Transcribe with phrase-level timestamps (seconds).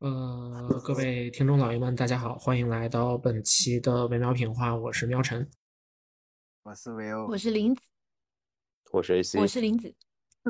[0.00, 5.48] 呃，各位听众老爷们，大家好，欢迎来到本期的微妙品话，我是喵晨，
[6.64, 7.80] 我是维欧，我是林子，
[8.92, 9.94] 我是 AC，我是林子。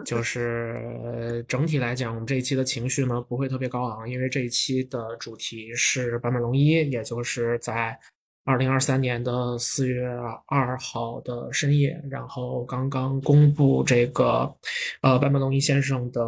[0.04, 7.96] 就 是整体来讲，我们这一期的情绪呢不会特别高昂，因为这一期的主题是坂本龙一，也就是在
[8.42, 10.08] 二零二三年的四月
[10.48, 14.52] 二号的深夜，然后刚刚公布这个
[15.02, 16.20] 呃坂本龙一先生的。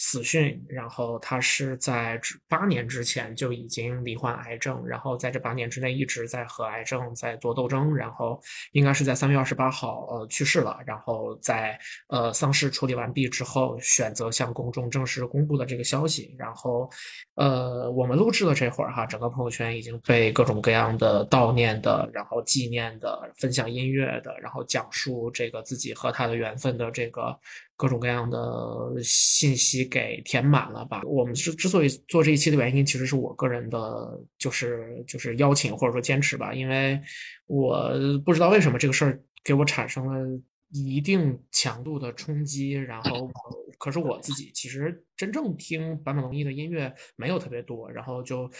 [0.00, 16.88] 死讯，然后他是在八年之前就已经罹患癌症，然后在这八年之内一直在和癌症在做斗争，然后应该是在三月二十八号呃去世了，然后在呃丧事处理完毕之后，选择向公众正式公布了这个消息，然后
[17.34, 27.36] 呃我们录制的这会儿哈，整个朋友圈已经被各种各样的悼念的，然后纪念的，分享音乐的，然后讲述这个自己和他的缘分的这个。
[27.78, 31.00] 各种各样的信息给填满了吧？
[31.06, 36.52] 我们之之所以做这一期的原因，其实是我个人的，就是就是邀请或者说坚持吧。
[36.52, 37.00] 因为
[37.46, 37.88] 我
[38.24, 42.72] 不知道为什么这个事儿给我产生了一定强度的冲击。
[42.72, 43.30] 然后，
[43.78, 48.50] 可是我自己其实真正听坂本龙一的音乐没有特别多，然后就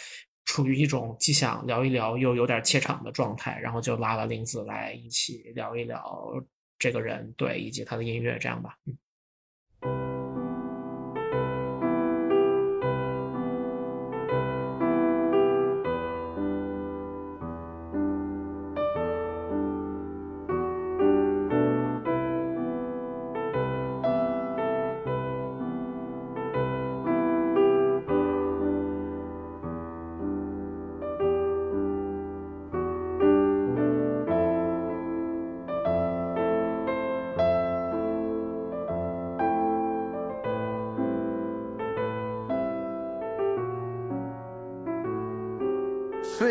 [0.45, 6.33] 处于一种既想聊一聊又有点怯场的状态，然后就拉了玲子来一起聊一聊
[6.79, 8.97] 这个人，对，以及他的音乐，这样吧，嗯。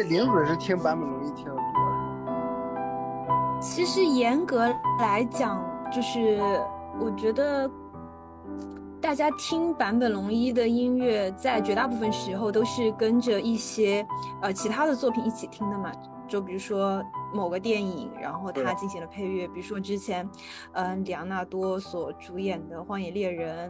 [0.04, 1.62] 林子是听版本龙一听的多。
[3.60, 5.60] 其实严格来讲，
[5.92, 6.40] 就是
[7.00, 7.70] 我觉得
[9.02, 14.06] 大家听坂本龙一的音乐，在绝大部分时候都是跟着一些
[14.42, 15.92] 呃其他的作品一起听的嘛。
[16.28, 20.30] 就比如说某个电影，然后他进行了配乐，比如说之前，
[20.74, 23.70] 嗯，里昂纳多所主演的《荒野猎人》。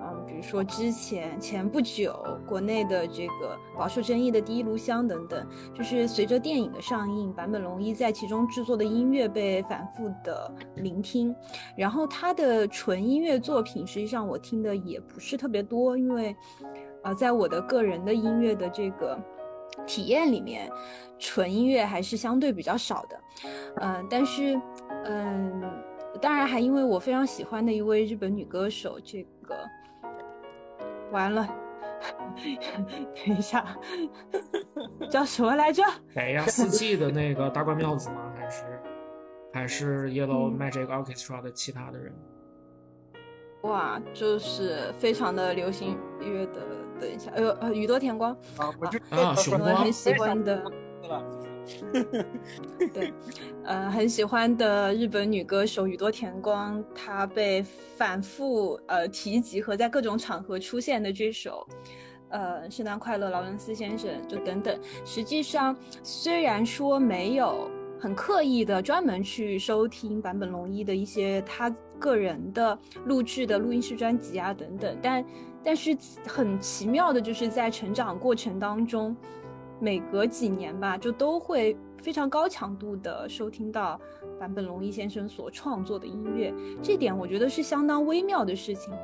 [0.00, 2.16] 嗯，比如说之前前不久
[2.46, 11.34] 国内的这个饱受争议的《第一炉香》等等，就是随着电影的上映，坂本龙一在其中制作的音乐被反复的聆听。
[11.76, 16.34] 然后他的纯音乐作品，实际上我听的也不是特别多，因为，
[17.02, 19.18] 呃，在我的个人的音乐的这个
[19.86, 20.70] 体验里面，
[21.18, 23.20] 纯音乐还是相对比较少的。
[23.80, 24.60] 嗯，但是，
[25.04, 25.62] 嗯，
[26.20, 29.56] 当然还因为我非常喜欢的一位日本女歌手，这个。
[31.10, 31.48] 完了，
[33.26, 33.64] 等一下，
[35.10, 35.82] 叫什么来着？
[36.12, 36.44] 谁呀？
[36.46, 38.30] 四季的那个大关妙子吗？
[38.36, 38.64] 还是
[39.54, 42.14] 还是 Yellow Magic Orchestra 的其他的人？
[43.62, 46.60] 哇，就是非常的流行音乐的。
[47.00, 50.62] 等一下，哎呦，呃，宇多田光啊，我就啊，熊光很喜欢的。
[52.94, 53.12] 对，
[53.62, 61.66] 呃，很喜欢的日本女歌手宇多田光，她被反复呃提及和在各种场合出现的这首，
[62.30, 64.80] 呃，圣诞快乐，劳伦斯先生，就等等。
[65.04, 67.70] 实际上，虽然说没有
[68.00, 75.22] 很刻意的专门去收听坂本龙一的一些他个人的录制的录音室专辑啊等等，但
[75.68, 75.94] 但是
[76.26, 79.14] 很奇妙的就是在成长过程当中。
[79.78, 84.00] 每隔几年吧，就都会非常高强度的收听到
[84.40, 88.94] 坂本龙一先生所创作的音乐，这点我觉得是相当微妙的事情。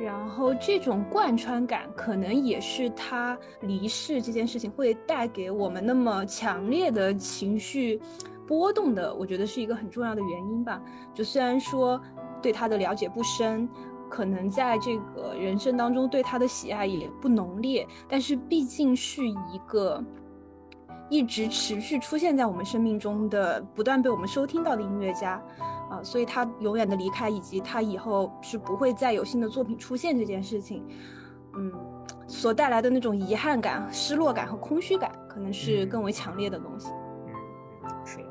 [0.00, 8.00] 然后这种贯穿感，可能也是他离世这件事情会带给我们那么强烈的情绪
[8.44, 10.82] 波动的，我觉得是一个很重要的原因吧。
[11.14, 11.98] 就虽然说
[12.42, 13.68] 对他的了解不深。
[14.10, 20.04] 可能在这个人生当中对他的喜爱也不浓烈，但是毕竟是一个
[21.08, 25.42] 一直持续出现在我们生命中的、不断被我们收听到的音乐家，
[25.88, 30.84] 啊，所以他永远的离开以及他以后是不会再有新的作品出现这件事情，
[31.56, 31.72] 嗯，
[32.26, 36.90] 所带来的那种遗憾感、失落感和空虚感，可能是更为强烈的东西。
[37.26, 38.24] 嗯，是的，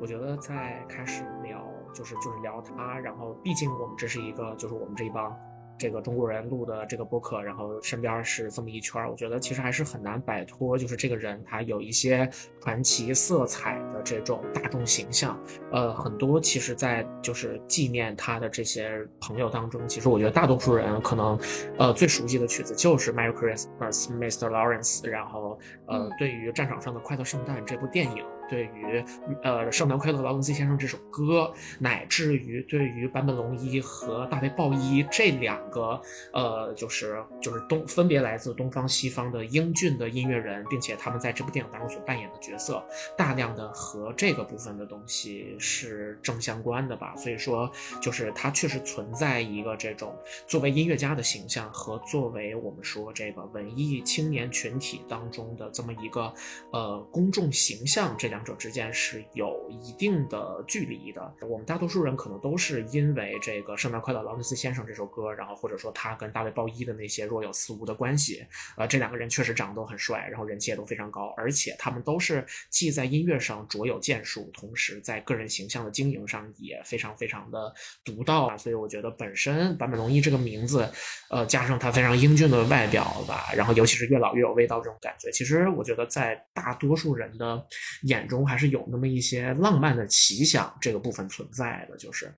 [0.00, 1.64] 我觉得在开始聊。
[1.94, 5.34] 就是就是聊他，然后毕竟我们这是一个，就是我们这一帮
[5.76, 12.30] 这个中国人录的这个播客，然后身边是这么一圈儿，我觉得其实还是很难摆脱，就是这个人他有一些
[12.60, 15.36] 传奇色彩的这种大众形象。
[15.72, 21.36] 呃，很多其实，在就是纪念他的这些朋友当中，其实我觉得大多数人可能，
[21.76, 24.48] 呃，最熟悉的曲子就是《Merry Christmas, Mr.
[24.48, 28.24] Lawrence》，然后呃，对于战场上的快乐圣诞这部电影。
[28.48, 29.02] 对于
[29.42, 35.98] 呃，圣诞快乐，劳伦斯先生这首歌，乃至于对于坂本龙一和大卫鲍伊这两个
[36.32, 42.84] 呃，就是就是东分别来自东方西方的英俊的音乐人，并且他们在这部电影当中所扮演的角色，
[43.16, 47.16] 大量的和这个部分的东西是正相关的吧。
[47.16, 47.70] 所以说，
[48.02, 50.14] 就是它确实存在一个这种
[50.46, 56.30] 作为音乐家的形象和作为我们说这个文艺青年群体当中的这么一个
[56.72, 58.33] 呃公众形象这。
[58.34, 61.32] 两者之间是有一定的距离的。
[61.48, 68.44] 我们大多数人可能都是因为这个《圣诞快乐，劳伦斯先生》这首歌，然后或者说他跟大卫鲍伊的那些若有似无的关系。
[68.76, 77.72] 呃，这两个人确实长得都很帅，然后人气也都非常高，而且他们都是既在音乐上卓有建树，同时在个人形象的经营上也非常非常的
[78.04, 78.56] 独到啊。
[78.56, 80.90] 所以我觉得本身坂本龙一这个名字，
[81.30, 87.64] 呃，加上他非常英俊的外表吧，然后尤其是越老越有味道这种感觉，其实我觉得在大多数人的
[88.02, 88.23] 眼。
[88.26, 92.32] 中还是有那么一些浪漫的奇想这个部分存在的，就是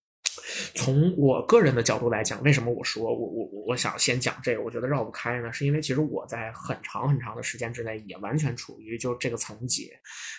[0.74, 4.62] 从我个人的角度来讲，为什么我说我我我想先讲这个？
[4.62, 9.90] 我觉得绕不开呢，是因为其实我在很长很长的时间之内也完全处于就这个层级，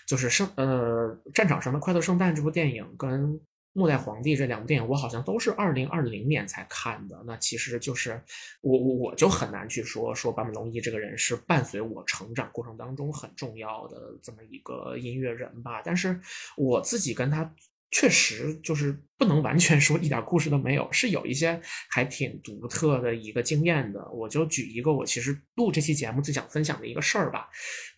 [0.08, 3.40] 就是圣呃战场上的快乐圣诞这部电影跟。
[3.78, 7.24] 末代皇帝这两部电影，我好像都是二零二零年才看的。
[7.28, 8.20] 那其实就是
[8.62, 15.80] 我我我就很难去说说坂本龙一这个人是伴随我成长过程当中很重要的这么一个音乐人吧。
[15.86, 16.20] 但是
[16.56, 17.54] 我自己跟他
[17.92, 24.04] 确实就是不能完全说一点故事都没有，是有一些还挺独特的一个经验的。
[24.12, 27.48] 我就举一个我其实录这期节目最想分享的一个事儿吧，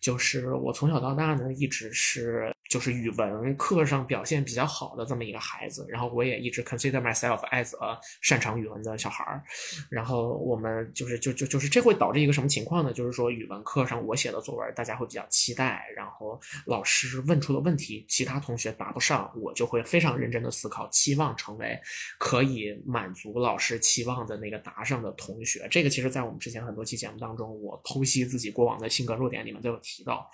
[0.02, 2.54] 就是我从小到大呢一直是。
[2.70, 9.42] 就是语文课上表现比较好的这么一个孩子，然后我也一直 consider myself as a 擅长语文的小孩儿，
[9.90, 12.92] 然后我们就是就就就是这会导致一个什么情况呢？
[12.92, 21.76] 就是说语文课上我写的作文大家会比较期待，然后老师问出的问题其他同学答不上，我就会非常认真的思考，期望成为
[22.20, 25.66] 可以满足老师期望的那个答上的同学。
[25.68, 30.30] 这个其实在我们之前很多期节目当中，我剖析自己过往的性格弱点里面都有提到，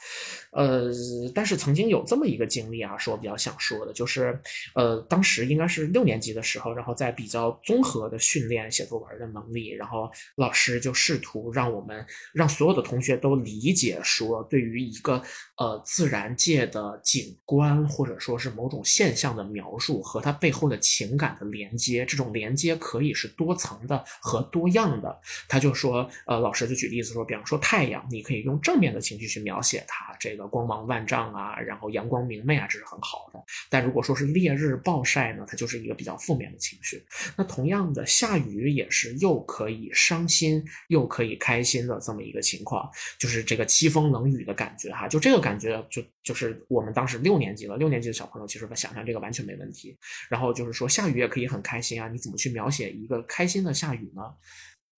[0.53, 0.91] 呃，
[1.35, 2.26] 但是曾经有这么。
[2.27, 4.39] 一个经历啊，是我比较想说的，就是，
[4.75, 15.23] 呃，当时应该是六年级的时候，然后在比较综合的训练写作文的能力，然后老师就试图让我们让所有的同学都理解说，对于一个
[15.57, 25.17] 呃自然界的景观或者说是某种现象的描述和它背后的情感的连接，这种连接可以是多层的和多样的。
[25.49, 32.16] 他就说，呃，老师就举例子说，比方说太阳，你可以用正面的情绪去描写它，这个光芒万丈啊，然后阳光。
[32.17, 33.39] 光明媚啊，这是很好的。
[33.69, 37.05] 但如果说是烈日暴晒呢，它就是一个比较负面的情绪。
[37.37, 45.07] 那同样的，下雨也是又可以伤心又可以开心的这么一个情况，就是这个凄风冷雨的感觉哈。
[45.07, 49.95] 就这个感觉，就就是我们当时六年级了，六年级的小朋友其实想象这个完全没问题。
[50.31, 54.23] 然后就是说下雨也可以很开心啊，你怎么去描写一个开心的下雨呢？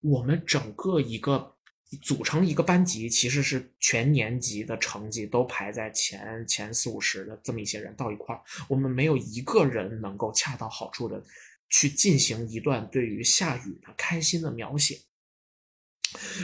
[0.01, 1.58] 我们整个一个。
[1.97, 11.23] 组成一个班级，其实是全年级的成绩都排在前前四五十的这么一些人到一块儿，我们没有一个人能够恰到好处的
[11.71, 15.01] 去进行一段对于下雨的开心的描写。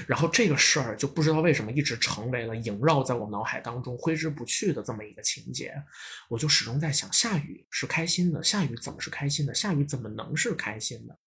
[0.06, 5.74] 然后这个事儿就不知道为什么一直成为了萦绕在我脑海当中挥之不去的这么一个情节。
[6.28, 9.54] 我就始终在想，下雨是开心的，下雨怎么是开心的？
[9.54, 11.18] 下雨怎么能是开心的？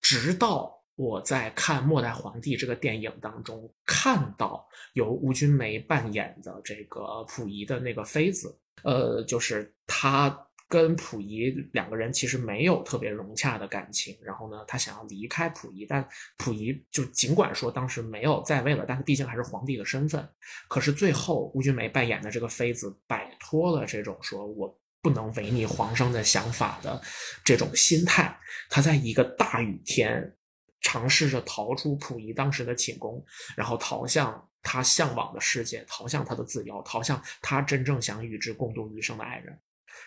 [0.00, 0.83] 直到。
[0.96, 14.16] 我在看《末代皇帝》这个电影当中，看到由吴君梅扮演的这个溥仪的那个妃子，呃，就是他跟溥仪两个人其实没有特别融洽的感情。
[14.22, 16.06] 然后呢，他想要离开溥仪，但
[16.38, 20.24] 溥仪就尽管说当时没有在位了，但是毕竟还是皇帝的身份。
[20.68, 27.02] 可是最后，吴君梅扮演的这个妃子摆脱了这种说我不能违逆皇上的想法的
[27.44, 28.38] 这种心态，
[28.70, 30.36] 他在一个大雨天。
[30.84, 33.24] 尝试着逃出溥仪当时的寝宫，
[33.56, 39.58] 然后逃向他向往的世界，逃向他的自由，逃向他真正想与之共度余生的爱人。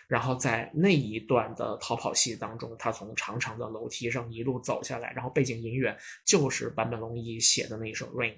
[0.06, 8.34] 然后在那一段的逃跑戏当中，他从长长的楼梯上一路走下来，然后背景音乐就是坂本龙一写的那一首《Rain》。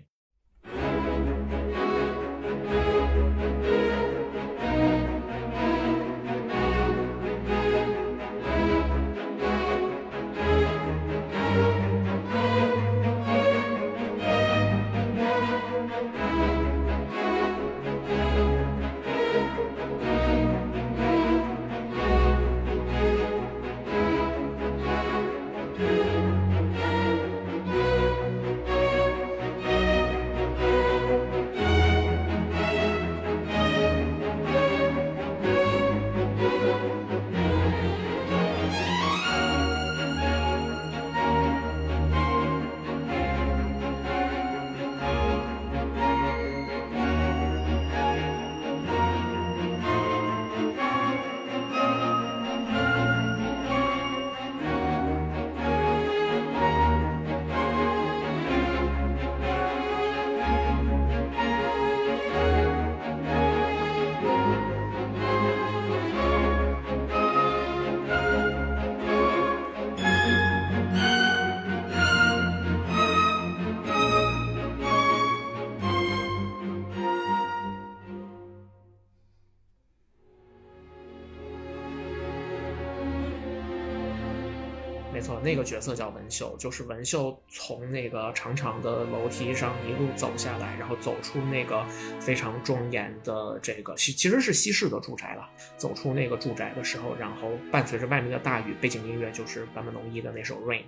[85.31, 91.85] 没错，那个角色叫文秀，就是文秀从那个长长的楼梯上一路走下来，然后走出那个
[92.19, 95.49] 非常庄严的这个其，其实是西式的住宅了。
[95.77, 100.83] 走出那个住宅的时候，然后伴随着外面的大雨，背景音乐就是坂本龙一的那首《Rain》，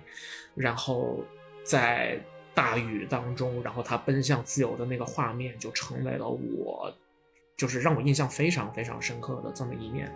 [0.55, 1.23] 然后
[1.63, 2.19] 在
[2.53, 6.93] 大雨当中，然后他奔向自由的那个画面，就成为了我。
[7.55, 10.11] 就是让我印象非常非常深刻的这么一面，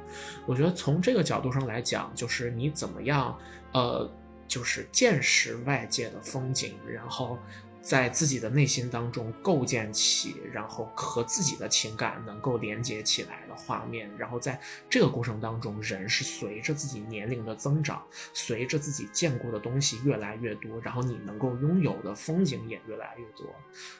[0.47, 3.37] 我觉得从这个角度上来讲，就是你怎么样，
[3.73, 4.09] 呃，
[4.47, 7.37] 就是见识外界的风景，然后
[7.79, 18.03] 在自己的内心当中构建起，然后和自己的情感能够连接起来的画面，然后在这个过程当中，人是随着自己年龄的增长，
[18.33, 23.55] 随着自己见过的东西越来越多，然后你能够拥有的风景也越来越多，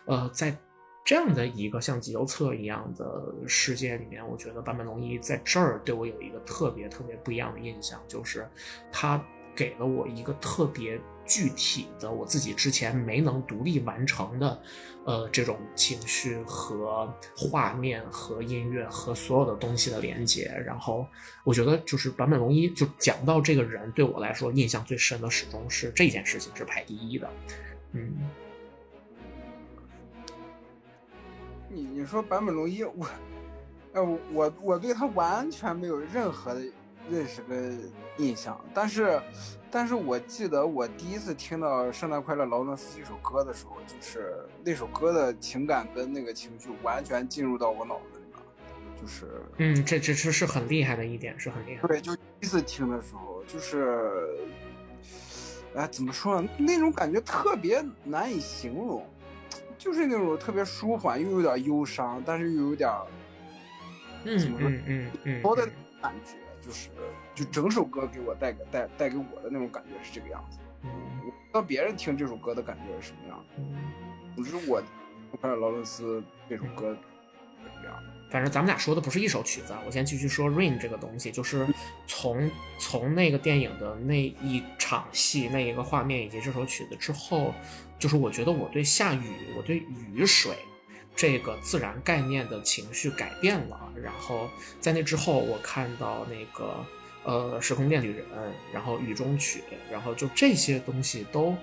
[0.06, 0.58] 呃，在。
[1.08, 8.46] 这样的一个像集邮册一样的世界里面，我觉得坂本龙一在这儿对我有一个特别特别不一样的印象，就是
[8.92, 9.24] 他
[9.56, 14.62] 给了我一个特别具体的我自己之前没能独立完成的，
[15.06, 20.54] 呃，这种情绪和画面和音乐和所有的东西的连接。
[20.66, 21.08] 然后
[21.46, 27.30] 我觉得就是坂本龙一就讲到这个人对我来说印象最深的，始终是这件事情是排第一的，
[27.94, 28.14] 嗯。
[31.78, 33.08] 你你说坂本龙一，我，
[33.94, 34.04] 呃，
[34.34, 36.62] 我我对他完全没有任何的
[37.08, 37.80] 认识跟
[38.18, 39.22] 印象，但是，
[39.70, 51.88] 但是我记得我第一次听到《圣诞快乐，劳伦斯》这首歌的时候，就是那首歌的情感跟那个情绪完全进入到我脑子里面，就是，嗯，这这这是很厉害的一点，是很厉害。
[51.88, 54.28] 对，就第一次听的时候，就是，
[55.76, 56.50] 哎，怎么说呢？
[56.58, 59.06] 那种感觉特别难以形容。
[59.78, 62.90] 就是那种特别舒缓，又有点忧伤，但是又有点，
[64.24, 64.70] 怎么说？
[64.70, 65.68] 嗯嗯嗯，多的
[66.02, 66.90] 感觉，就是
[67.36, 70.58] 就整首歌给我带给带带给我的那种感觉是这个样子。
[70.84, 73.64] 我不知道别人听这首歌的感觉是什么样的。
[74.36, 74.82] 总之，我
[75.42, 76.96] 看劳伦斯这首歌
[77.82, 77.96] 这样。
[78.30, 81.66] 反正咱们俩说的不是一首曲子，我先继续说《Rain》这个东西，就是
[82.20, 87.54] 从从那个电影的那一场戏、那一个画面以及这首曲子之后，
[88.00, 89.84] 就是我觉得我对下雨、我对
[90.16, 90.56] 雨水
[91.16, 93.94] 这个自然概念的情绪改变了。
[94.02, 96.84] 然后在那之后，我看到那个
[97.24, 98.26] 呃《时空电旅人》，
[98.74, 99.60] 然后《雨中曲》，
[99.92, 101.56] 然后就这些东西都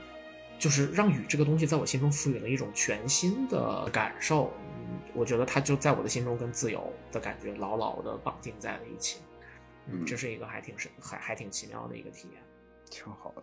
[0.56, 4.52] 就是让雨这个东西在我心中赋予了一种全新的感受。
[5.14, 9.18] 我觉得它就在我的心中跟自由的感觉牢牢的绑定在了一起，
[9.86, 12.42] 嗯，这是一个还挺神、还还挺奇妙的一个体验，
[12.90, 13.42] 挺好的。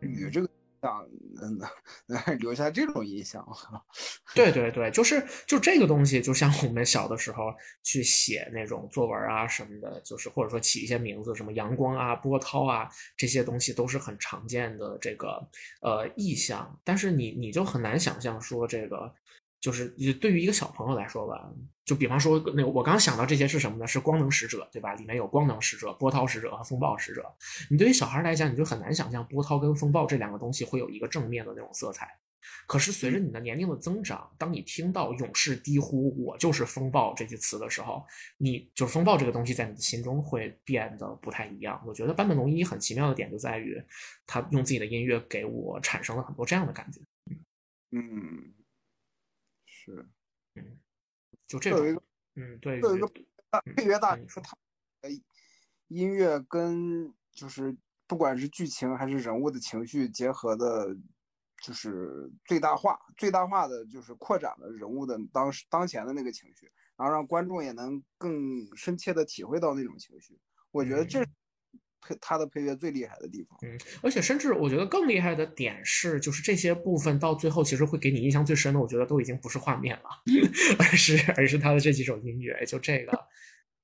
[0.00, 0.48] 雨这个
[0.80, 3.46] 想能留下这种印象，
[4.34, 15.48] 对对对，就是就这个东西，就像我们小的时候去写那种作文啊什么的，就是或者说起一些名字，什么阳光啊、波涛啊这些东西都是很常见的这个
[15.82, 19.14] 呃意象，但是你你就很难想象说这个。
[19.62, 19.88] 就是
[20.20, 21.48] 对于一个小朋友来说吧，
[21.84, 23.86] 就比方说那我刚想到这些是什么呢？
[23.86, 24.92] 是光能使者，对吧？
[24.94, 27.32] 里面有光能使者、波涛使者和风暴使者。
[27.70, 32.08] 你对于小孩来讲，你就很难想象波涛跟风暴这两个东西会有一个正面的那种色彩。
[32.66, 38.04] 可是随着你的年龄的增长，当你听到勇士低呼“我就是风暴”这句词的时候，
[38.38, 41.80] 你就是风暴这个东西在你的心中会变得不太一样。
[41.86, 43.80] 我觉得坂本龙一很奇妙的点就在于，
[44.26, 47.00] 他用自己的音乐给我产生了很多这样的感觉。
[47.92, 48.51] 嗯。
[49.84, 50.08] 是，
[50.54, 50.78] 嗯，
[51.48, 52.02] 就这种，
[52.36, 53.10] 嗯，对，有一个
[53.50, 54.56] 大配乐大说他，
[55.88, 60.96] 音乐跟就是不管是剧情还是人物的情绪结合的，
[61.60, 68.32] 就是最大化，最大化的就是扩展了人物的当时当前的那个情绪，然后让观众也能更
[68.76, 70.38] 深切的体会到那种情绪。
[70.70, 71.26] 我觉得这。
[72.02, 80.10] 配他的配乐最厉害的地方，嗯，而且甚至我觉得更厉害的点是，就是这些部分到最后其实会给你印象最深的，我觉得都已经不是画面了，
[80.78, 83.12] 而是而是他的这几首音乐，就这个，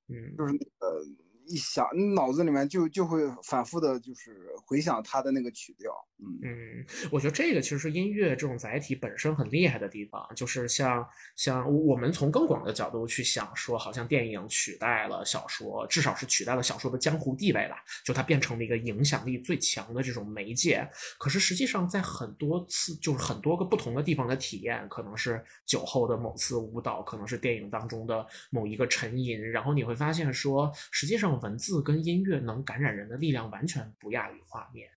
[0.08, 1.06] 嗯，就是那个。
[1.48, 5.90] 一想，你脑子里面就就会反复的，就是回想他的那个曲调。
[6.20, 20.86] 嗯嗯，我觉得这个其实是音乐这种载体本身很厉害的地方，就是像像我们从更广的角度去想，说好像电影取代了小说，至少是取代了小说的江湖地位了，就它变成了一个影响力最强的这种媒介。
[21.18, 31.37] 可是实际上，在很多次，就是很多个不同的地方的体验，可能是酒后的某次舞蹈，可能是电影当中的某一个沉吟，然后你会发现说，实际上。
[31.40, 34.90] 文字跟音乐能感染人的力量完全不亚于画面。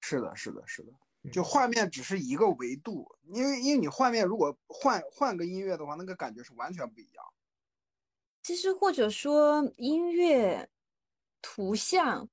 [0.00, 0.92] 是的，是的，是的。
[1.32, 7.24] 就画面只是一个维度，因为因为你画面如果换换个音乐的话，那个感觉是完全不一样。
[8.42, 10.68] 其实或者说音乐、
[11.42, 12.26] 图像，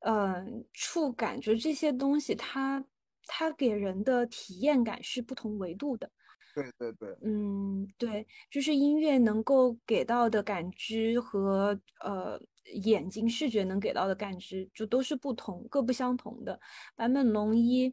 [0.00, 2.84] 嗯，触感，就这些东西，它
[3.26, 6.10] 它给人的体验感是不同维度的。
[6.54, 12.40] 对对对，嗯，对，就是音乐能够给到的感知和呃
[12.74, 16.60] 眼睛视觉能给到的感知，就都是不同，各不相同的。
[16.94, 17.92] 坂本龙一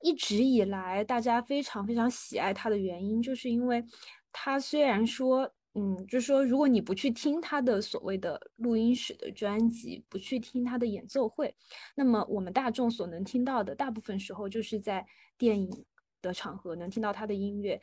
[0.00, 3.84] 一直以来大家非常非常喜爱他的原因，就是因为
[4.32, 11.54] 他虽然说，嗯，就是说如果你不去听他的所谓的录音室的专辑，不去听他的演奏会，
[11.94, 15.84] 那么我们大众所能听到的大部分时候就是在电影。
[16.22, 17.80] 的场合能听到他的音乐，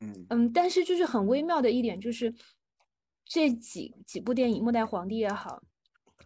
[0.00, 2.34] 嗯嗯，但是就是很微妙的一点就是，
[3.24, 5.62] 这几几部电影《末代皇帝》也好，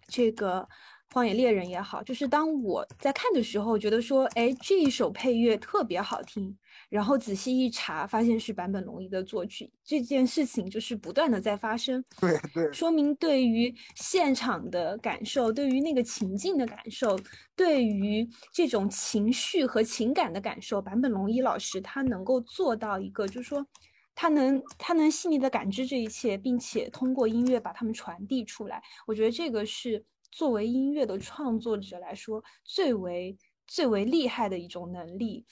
[0.08, 0.66] 这个。
[1.12, 6.56] 荒野猎人也好，就是当我在看的时候，觉得说，哎，这一首配乐特别好听，
[6.88, 12.04] 然后仔细一查，发现是坂本龙一的作曲，这件事情就是不断的在发生。
[12.20, 17.18] 对对，说明对于现场的感受，对于那个情境的感受，
[17.56, 23.66] 对于这种情绪和情感的感受，坂本龙一老师他能够做到一个，就是说，
[24.14, 28.80] 他能他能细腻的感知这一切，并且通过音乐把它们传递出来。
[29.08, 30.04] 我觉得这个是。
[30.30, 35.44] 作为音乐的创作者来说，最为最为厉害的一种能力，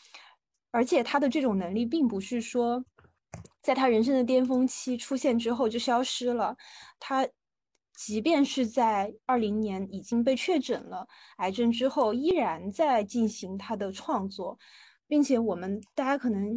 [0.70, 2.84] 而且他的这种能力并不是说，
[3.60, 6.56] 在他人生的巅峰期出现之后就消失了。
[7.00, 7.28] 他
[7.94, 11.06] 即便是在二零年已经被确诊了
[11.38, 14.56] 癌症之后，依然在进行他的创作，
[15.06, 16.56] 并且我们大家可能，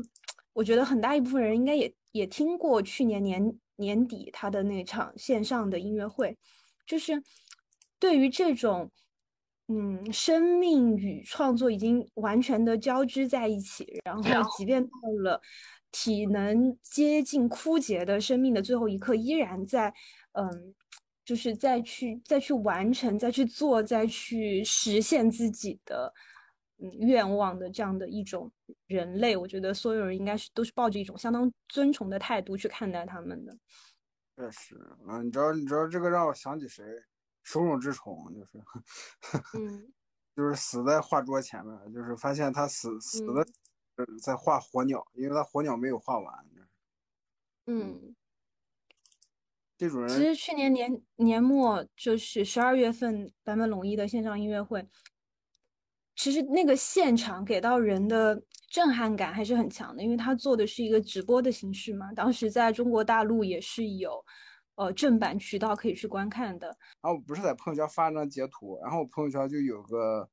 [0.54, 6.38] 我觉得很大一部分人应该也也听过去年年年底他的那场线上的音乐会，
[6.86, 7.24] 就是。
[8.02, 8.90] 对于这种，
[9.68, 14.92] 嗯，生命与创作已经完全的交织在一起，然后即便到
[15.24, 15.40] 了
[15.92, 19.94] 体能接近枯竭的生命的最后一刻，依然在，
[20.32, 20.74] 嗯，
[21.24, 26.12] 就是再去再去完成、再去做、再去实现自己的，
[26.80, 28.52] 嗯，愿望的这样的一种
[28.88, 33.56] 人类，我觉得所有人应该是都是抱着一种相当尊崇的态度去看待他们的。
[34.36, 34.76] 确实，
[35.08, 36.84] 嗯，你知道，你知道这个让我想起谁？
[37.44, 38.64] 手冢治虫就是，
[39.58, 39.92] 嗯，
[40.36, 43.46] 就是死在画桌前面，就是发现他死死的
[44.22, 46.46] 在画火鸟，因为他火鸟没有画完。
[47.68, 48.16] 嗯，
[49.78, 54.88] 这种人其实去年年年末就是十二月份坂本龙一的线上音乐会，
[56.16, 64.24] 其实那个现场给到人的震撼感还是很强的，因为他做的是一个直播的形式嘛，当时在中国大陆也是有。
[64.82, 66.66] 呃，正版渠道可以去观看的。
[67.02, 70.28] 然后我不是在朋友圈发了张截图，然后我朋友圈就有个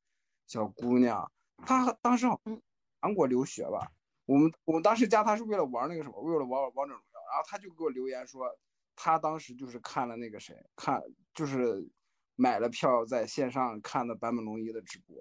[0.47, 1.31] 小姑娘，
[1.67, 2.59] 她当时好像
[2.99, 3.93] 韩国留学吧。
[4.25, 7.21] 我们我们当时加她是为了玩那个什么，为了玩王者荣耀。
[7.31, 8.49] 然后她就给我留言说，
[8.97, 11.03] 她当时就是看了那个谁，看
[11.35, 11.87] 就是
[12.35, 15.15] 买了票在线上看的坂本龙一的直播，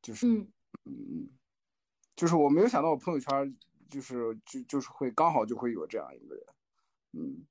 [0.00, 0.48] 就是嗯
[0.84, 1.28] 嗯，
[2.16, 3.54] 就是我没有想到我朋友圈
[3.90, 6.44] 就是就就是会刚好就会有这样一个人，
[7.12, 7.46] 嗯。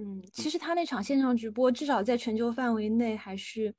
[0.00, 3.74] 嗯，其实他那场线上直播，至少在全球范围内还是，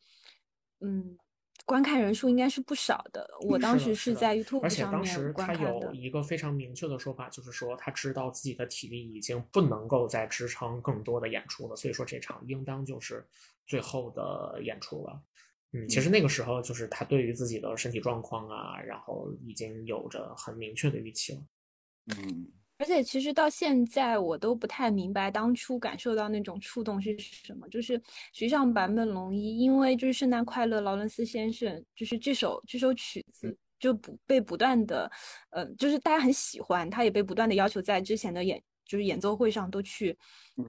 [0.82, 1.18] 嗯，
[1.66, 3.26] 观看人数应该是不少的。
[3.48, 5.64] 我当时是在 YouTube 上面观看的。
[5.64, 13.26] 而且当时他有一个非常明确的说法，就是说他知道自己的体力已经不能够再支撑更多的演出了，所以说这场应当就是
[13.66, 15.22] 最后的演出了。
[15.72, 21.42] 嗯，其实那个时候就是他对于自己的身体状况啊，然后已经有着很明确的预期了。
[22.18, 22.52] 嗯。
[22.80, 27.68] 而且其实到现在我都不太明白当初感受到那种触动是什么。
[27.68, 27.96] 就是
[28.34, 35.12] 实际上版本龙一，因为就是圣诞快乐劳伦斯先生，就是这首这首曲子就不被不断的，
[35.50, 40.18] 呃，就是大家很喜欢，他也被不断的要求在之前的演就是演奏会上都去，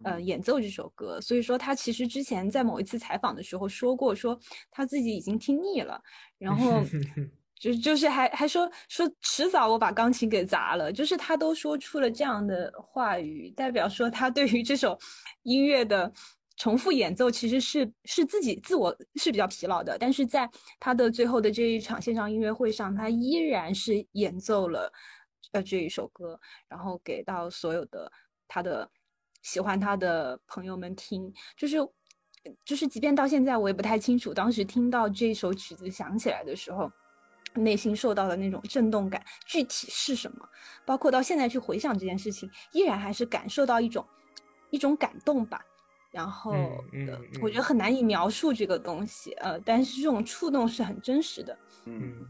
[0.03, 1.21] 呃，演奏这首歌。
[1.21, 4.39] 所以说他其实之前在某一次采访的时候说过，说
[4.71, 6.03] 他自己已经听腻了，
[6.39, 6.83] 然后。
[7.61, 14.99] 就就是还还说说迟早我把钢琴给砸了，就是他都说出了这样的话语，代表说他对于这首
[15.43, 16.11] 音乐的
[16.57, 24.91] 重复演奏其实是是自己自我是比较疲劳的，但是在他的最后的这一场线上音乐会上，他依然是演奏了
[25.53, 28.11] 呃这一首歌，然后给到所有的
[28.49, 28.91] 他的
[29.43, 31.77] 喜欢他的朋友们听，就是
[32.65, 36.91] 就是即便到现在我也不太清楚，当时听到这首曲子响起来的时候。
[37.55, 40.49] 内心受到的那种震动感具体是什么？
[40.85, 44.07] 包括到现在去回想这件事情，依然还是感受到一种
[44.71, 45.65] 一种感动吧。
[46.11, 46.53] 然后，
[47.41, 51.57] 我觉得很难以描述这个东西，呃，但是这种触动是很真实的。
[51.85, 52.27] 嗯，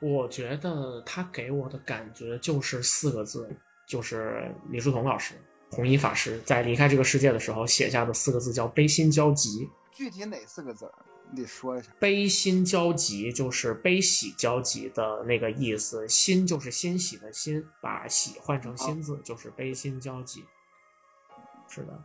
[0.00, 3.48] 我觉得他给我的感觉就是四个字，
[3.86, 5.34] 就是李叔同老师
[5.70, 9.68] 弘一法师在离开这个世界的时候写下的四个字，叫悲心交集。
[9.92, 10.90] 具体哪四个字？
[11.32, 11.88] 你得说一下。
[11.98, 20.44] 悲心交集就是悲喜交集的那个意思，欣就是欣喜的欣，把喜换成心字就是悲心交集。
[21.68, 22.02] 是的。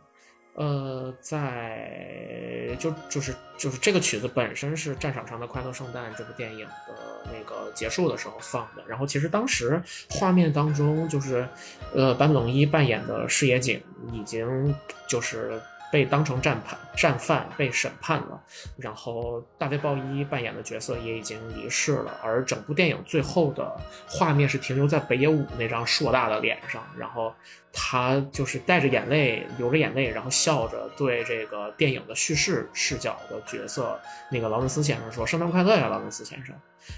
[0.54, 8.82] 呃，在就就是就是这个曲子本身是《战场上的快乐圣诞》这部电影的那个结束的时候放的。
[8.86, 11.46] 然后其实当时画面当中就是，
[11.94, 14.74] 呃，坂本龙一扮演的视野井已经
[15.08, 15.60] 就是。
[15.92, 18.42] 被当成战判战犯被审判了，
[18.76, 23.74] 然后大卫鲍伊扮演的角色也已经离世了，而整部电影最后的
[24.08, 27.32] 画面是停留在北野武那张硕大的脸上，然后
[27.78, 36.54] 他就是带着眼泪，流着眼泪，然后笑着对这个电影的叙事视角的角色那个劳伦斯先生说：“圣诞快乐呀，劳伦斯先生。”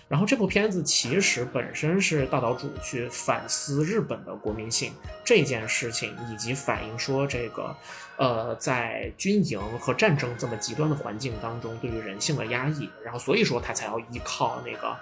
[0.07, 4.93] 然后这部片子其实本身是大岛主去反思日本的国民性
[5.25, 7.75] 这件事情，以及反映说这个，
[8.17, 12.89] 呃，在军营和战争这么极端的环境当中，对于人性的压抑。
[13.03, 14.95] 然后所以说他才要依靠那个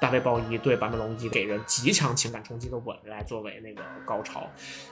[0.00, 4.48] 大卫鲍伊对坂本龙一给人极强情感冲击的吻来作为那个高潮。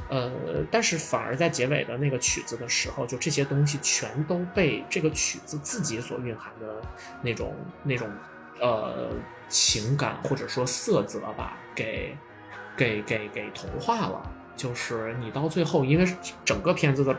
[0.08, 0.30] 呃，
[0.70, 6.80] 但是反而在结尾的那个曲子的时候，就这些东西全都被这个曲子自己所蕴含的
[7.22, 8.10] 那种那种。
[8.60, 9.10] 呃，
[9.48, 12.16] 情感或者说色泽吧，给
[12.76, 14.22] 给给给同化了。
[14.54, 16.06] 就是你到最后，因为
[16.44, 17.14] 整个片子的，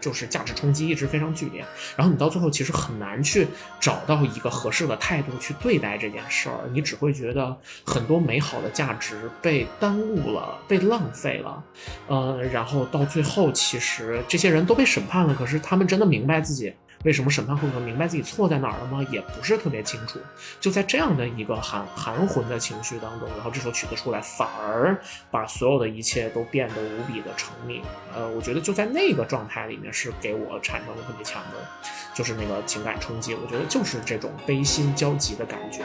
[0.00, 1.64] 就是价值冲击一直非常剧烈，
[1.96, 3.46] 然后你到最后其实很难去
[3.80, 11.62] 找到一个合适的态度去对待这件事儿，你只会觉得很多美好的价值被耽误了，被浪费了。
[12.06, 16.72] 呃，然后到最后，其实这些人都被审判了，可是他们真的明白自己。
[17.04, 19.06] 为什么审判会和明白自己错在哪儿了吗？
[19.10, 20.18] 也不是特别清楚。
[20.60, 27.82] 就在这样的一个含含混的情绪当中，然后这首曲子出来，反而把所有的一切都变得无比的澄明。
[28.12, 31.58] 呃，我觉得就在那个状态里面，是给我产生了特别强的，
[32.14, 33.34] 就是那个情感冲击。
[33.34, 35.84] 我觉得就是这种悲心交集的感觉。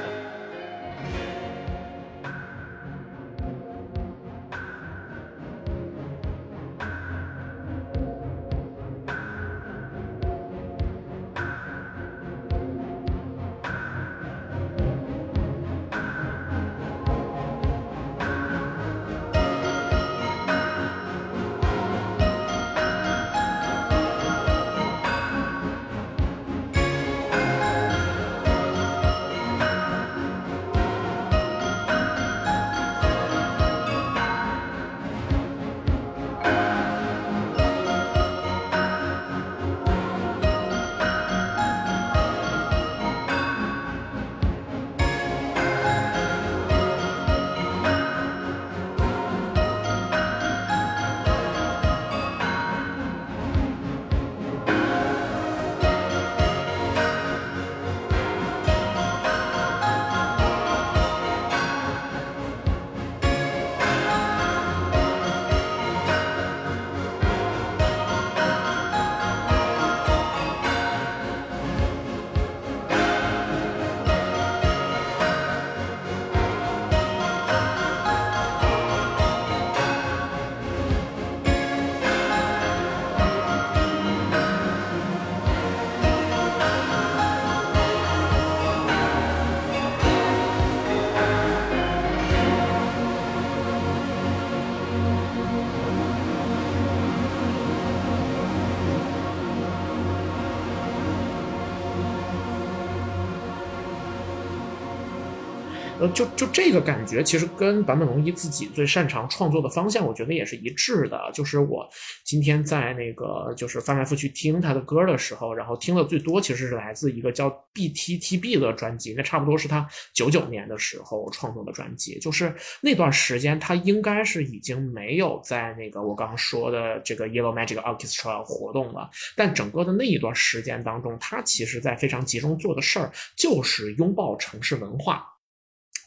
[106.14, 111.20] 就就这个感觉，其实跟坂本龙一自己最擅长创作的方向，我觉得也是一致的。
[111.34, 111.90] 就是我
[112.24, 122.20] 今天在那个就是翻来覆去听他的歌的时候，然后听的最多其实是来自一个叫 BTTB 的专辑，那差不多是他九九年的时候创作的专辑。
[122.20, 129.10] 就是那段时间，他应该是已经没有在那个我刚刚说的这个 Yellow Magic Orchestra 活动了。
[129.36, 135.33] 但整个的那一段时间当中，他其实在非常集中做的事儿，就是拥抱城市文化。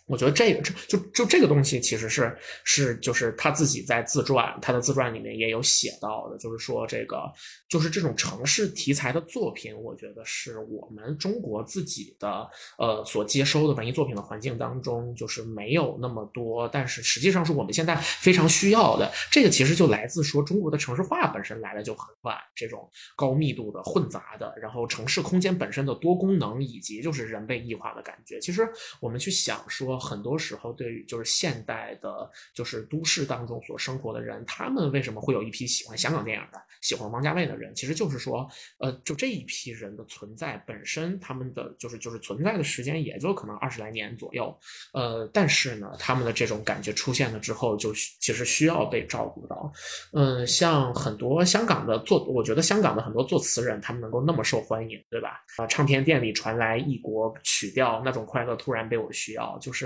[0.06, 7.24] 我觉得这个就就就这个东西其实是是就是他自己在自传，他的自传里面也有写到的，就是说这个
[7.68, 19.10] 就是这种城市题材的作品，我觉得是我们中国自己的呃所接收的文艺作品的环境当中，就是没有那么多，但是实际上是我们现在非常需要的。
[19.32, 28.38] 这个其实就来自说中国的城市化本身来的就很晚，这种高密度的混杂的，然后城市空间本身的多功能以及就是人被异化的感觉。
[28.38, 28.68] 其实
[29.00, 29.95] 我们去想说。
[29.98, 37.74] 很多时候对于就是现代的，就是都市当中所生活的人，他们为什么会有一批喜欢香港电影的、喜欢王家卫的人？
[37.74, 44.56] 其实就是说，呃，就这一批人的存在本身，他们的就是就是存在的时间也就可能二十来年左右，
[44.92, 49.70] 呃，但是呢，他们的这种感觉出现了之后，就其实需要被照顾到。
[50.12, 55.44] 嗯，像很多香港的作，我觉得香港的很多作词人，他们能够那么受欢迎，对吧？
[55.58, 59.85] 啊，唱片店里传来异国曲调，那种快乐突然被我需要，就是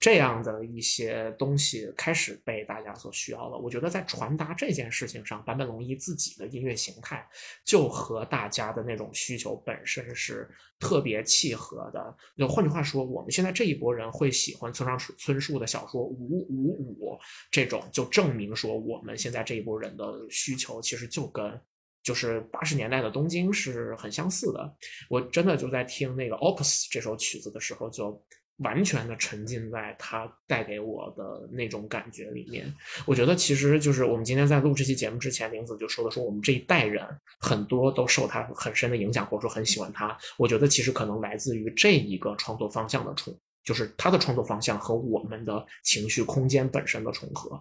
[0.00, 3.56] 这样的一些东西开始被大家所需要了。
[3.56, 7.26] 我觉得在传达这件事情上，坂本龙一自己的音乐形态
[7.64, 12.16] 就和大家的那种需求本身是特别契合的。
[12.36, 17.12] 就换句话说，我们现在这一波人会喜欢村上春树的小说《五五五》
[17.50, 21.60] 这种，就证明说我们现在这一波人的需求其实就跟。
[22.02, 24.76] 就是八十年代的东京是很相似的，
[25.08, 28.22] 我真的就在听那个 Opus 这首曲子的时候，就
[28.58, 32.72] 完全的沉浸在它带给我的那种感觉里面。
[33.06, 37.04] 我觉得其实就是我们今天在录这期节目之前，玲子就说的说我们这一代人
[37.40, 40.16] 很多都受他很深的影响，或者说很喜欢他。
[40.36, 47.60] 我觉得其实可能来自于这一个创作方向的重，就是他的创作方向和我们的情绪空间本身的重合。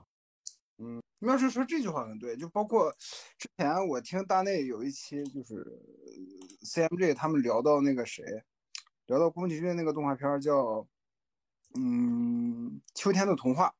[0.77, 1.01] 嗯。
[1.25, 2.93] 要是说这句话很对，就包括
[3.37, 5.65] 之前我听大内有一期，就是
[6.65, 8.21] CMJ 他们聊到那个谁，
[9.13, 10.83] 聊到宫崎骏那个动画片叫
[11.75, 13.71] 嗯《秋天的童话》，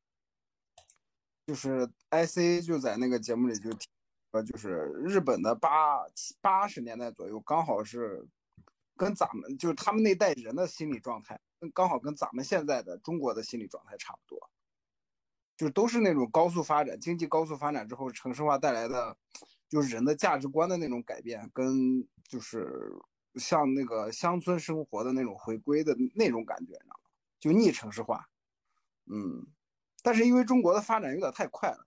[1.44, 3.88] 就是 IC 就在那个节目里就提，
[4.30, 6.06] 呃，就是日本的八
[6.40, 8.24] 八十年代左右，刚好是
[8.96, 11.40] 跟咱们就是他们那代人的心理状态，
[11.74, 14.38] 刚好跟咱们现在的中国的心理状态差不多。
[15.56, 19.16] 就都是那种高速发展，经济高速发展之后，城市化带来的，
[19.68, 22.92] 就是人的价值观的那种改变，跟就是
[23.36, 27.10] 像那个乡村生活的那种回归的那种感觉，你知道吗？
[27.38, 28.28] 就逆城市化，
[29.06, 29.46] 嗯，
[30.02, 31.86] 但是因为中国的发展有点太快了，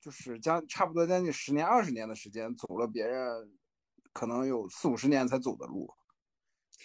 [0.00, 3.58] 就是将差不多将近十年、二十年的时间，走了别人
[4.12, 5.92] 可能有四五十年才走的路，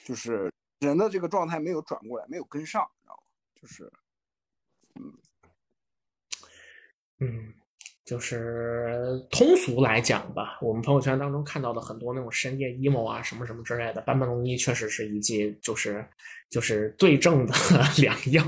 [0.03, 3.23] 就是人的这个状态没有转过来，没有跟上，你知道吗？
[3.55, 3.93] 就是，
[4.95, 5.17] 嗯。
[7.19, 7.53] 嗯，
[8.05, 16.07] 就是通俗来讲吧，我们朋友圈当中看到的很多那种深夜 emo 啊，什么什么之类的，坂本龙一确实是一剂就是
[16.49, 17.53] 就是对症的
[17.97, 18.43] 良药。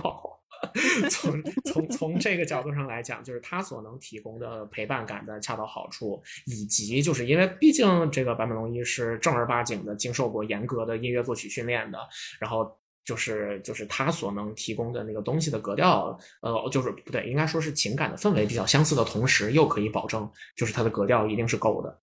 [1.10, 11.98] 从从从这个角度上来讲，就是他所能提供的陪伴感的恰到好处，以及就是因为毕竟这个坂本龙一是正儿八经的经受过严格的音乐作曲训练的，
[12.39, 12.78] 然后。
[13.08, 22.02] 就是就是他所能提供的那个东西的格调，呃，就是不对，应该说是情感的氛围比较相似的同时，又可以保证就是它的格调一定是够的，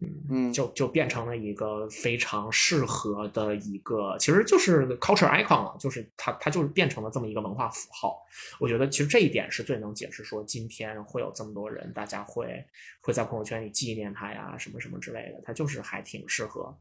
[0.00, 8.16] 嗯嗯，就就变成了一个非常适合的一个，其实就是 culture icon 了，就是它它就是变成了这么一个文化符号。
[8.58, 12.64] 我觉得其实这一点是最能解释说今天会有这么多人，大家会
[13.02, 16.74] 会在朋友圈里纪念他呀，什么什么之类的，他就是还挺适合。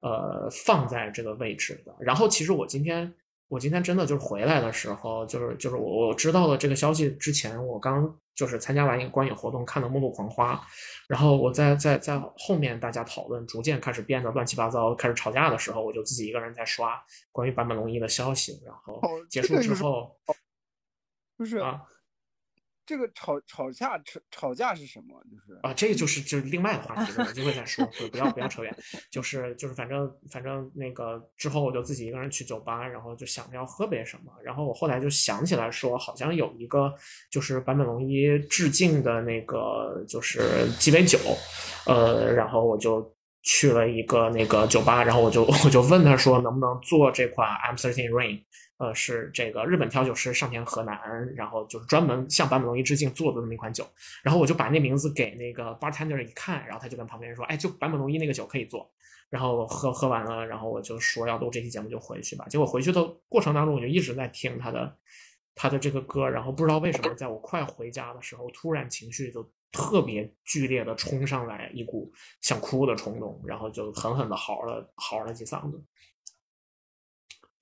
[0.00, 1.94] 呃，放在这个位置的。
[2.00, 3.12] 然后，其实我今天，
[3.48, 10.54] 我今天真的就是回来的时候，就是就是我我知道了这个消息之前，我刚就是参加完一个观影活动，看了《末路狂花》，
[11.06, 16.98] 然后我在在在后面大家讨论，逐渐开始变得乱七八糟，开始吵架的时候，我就自己一个人在刷
[17.30, 20.16] 关于坂本龙一的消息，然后结束之后，
[21.36, 21.82] 不是啊。
[22.90, 25.16] 这个吵吵架吵吵架是什么？
[25.30, 28.76] 就是啊，这就是就是另外的话题，有机会再说，不不要不要扯远。
[29.08, 36.92] 就是就是反正反正那个之后我就自己一个人去酒吧，然后就想着要喝杯什么，然后我后来就想起来说，好像有一个
[37.30, 41.16] 就是坂本龙一致敬的那个就是鸡尾酒，
[41.86, 48.42] 呃，然后我就去了一个那个酒吧，然后我就我就问他说能不能做这款 I'm Thirteen Rain。
[48.80, 50.98] 呃，是这个日本调酒师上田河南，
[51.36, 53.86] 然后就是专门向坂本龙一致敬做的那么一款酒，
[54.22, 58.90] 然后我就把那名字给那个 bartender 一看，然后他就跟旁边人说，哎，就坂本龙一那个酒可以做，
[59.28, 64.96] 然后喝喝完了，然后我就说要录这期节目就回去吧，结果回去的过程当中，我就一直在听他的
[65.54, 75.78] 他的这个歌，然后不知道为什么，在我快回家的时候，突然情绪就特别剧烈的冲上来一股想哭的冲动，然后就狠狠的嚎了嚎了几嗓子。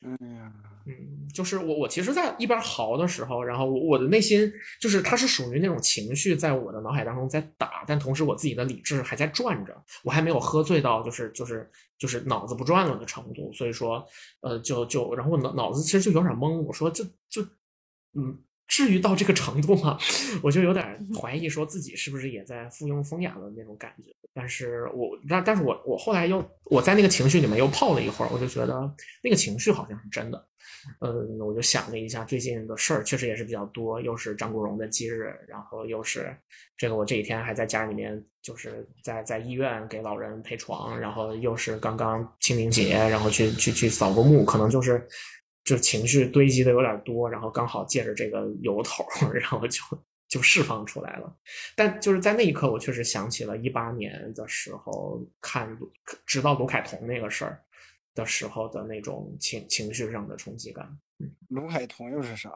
[0.00, 0.52] 哎呀，
[0.86, 14.06] 嗯，就是我，我其实，在一边嚎的时候，然后我我的内心就是，它是属于那种情绪在我的脑海当中在打，但同时我自己的理智还在转着，我还没有喝醉到就是就是就是脑子不转了的程度，所以说，
[14.40, 17.42] 呃，就就然后脑脑子其实就有点懵，我说就就，
[18.14, 19.98] 嗯，至于到这个程度吗？
[20.44, 24.14] 我就有点怀疑，说自己是不是也在附庸风雅的那种感觉。
[24.38, 28.88] 但是我但但是我我后来又我在那个情绪里面又泡了一会儿，我就觉得
[29.24, 30.46] 那个情绪好像是真的。
[31.00, 36.32] 嗯，我就想了一下最近的事儿，确实也是比较多，又是张国荣的忌日，然后又是
[36.76, 45.04] 这个我这几天还在家里面，就是在在医院给老人陪床，然后又是刚刚清明节，然后去去去扫个墓，可能就是。
[45.64, 49.82] 就情绪堆积的有点多，然后刚好借着这个由头， 然后就
[50.28, 51.36] 就释放出来了。
[51.74, 55.76] 但就是在那一刻，我确实想起了一八年的时候看
[56.26, 57.64] 直到卢凯彤那个事儿
[58.14, 60.96] 的时候的那种情情绪上的冲击感。
[61.48, 62.52] 卢凯彤又是啥？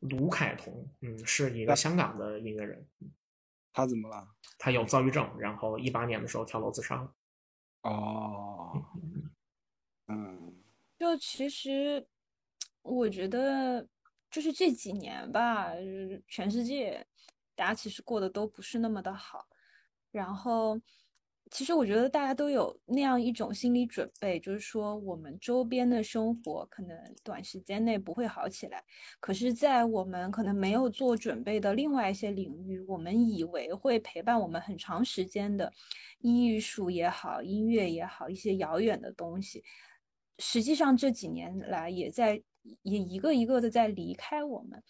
[0.00, 2.86] 卢凯彤，嗯，是一个香港的音乐人。
[3.72, 4.26] 他怎么了？
[4.56, 7.12] 他有躁郁症，然后一八年的时候跳楼自杀了。
[7.82, 8.82] 哦，
[10.08, 10.54] 嗯，
[10.98, 12.06] 就其实。
[12.88, 13.84] 我觉得
[14.30, 15.72] 就是这几年吧，
[16.28, 17.04] 全世界
[17.56, 19.46] 大家其实过得都不是那么的好。
[20.12, 20.80] 然后，
[21.50, 28.84] 其实我觉得大家都有那样一种心理准备，就是说我们周边的生活可能短时间内不会好起来。
[29.20, 35.72] 可是，在我们可能没有做准备的另外一些领域，我们以为会陪伴我们很长时间的
[36.20, 39.64] 艺术也好、音乐也好，一些遥远的东西，
[40.38, 42.42] 实际上这几年来也在。
[42.82, 44.82] 也一个一个的在离开我们，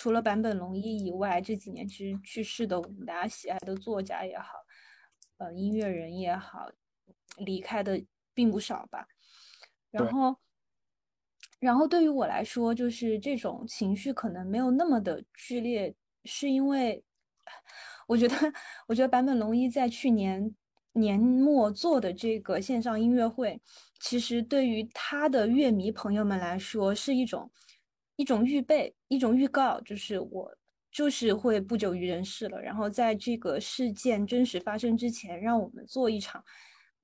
[0.00, 4.52] 除了坂本龙一以外，这几年其实去世的我们大家喜爱的作家也好，
[5.38, 6.70] 呃，音乐人也好，
[7.38, 8.00] 离开的
[8.32, 9.08] 并不少吧。
[9.90, 10.36] 然后，
[11.58, 15.92] 然后对于我来说，就是这种情绪可能没有那么的剧烈，
[16.24, 17.02] 是因为
[18.06, 18.36] 我觉得，
[18.86, 20.54] 我觉得坂本龙一在去年。
[20.92, 23.60] 年末做的这个线上音乐会，
[24.00, 27.48] 其实对于他的乐迷朋友们来说是一种
[28.18, 30.52] 一种预备，一种预告，就是我
[30.90, 32.60] 就是会不久于人世了。
[32.60, 36.44] 然后在这个事件真实发生之前，让我们做一场